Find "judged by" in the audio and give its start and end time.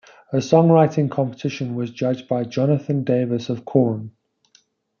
1.91-2.43